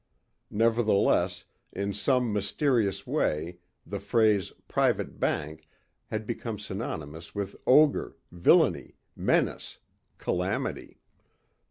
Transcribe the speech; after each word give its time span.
Nevertheless 0.49 1.45
in 1.73 1.93
some 1.93 2.33
mysterious 2.33 3.05
way 3.05 3.59
the 3.85 3.99
phrase 3.99 4.51
"private 4.67 5.19
bank" 5.19 5.67
had 6.07 6.25
become 6.25 6.57
synonymous 6.57 7.35
with 7.35 7.55
ogre, 7.67 8.15
villainy, 8.31 8.95
menace, 9.15 9.77
calamity. 10.17 10.97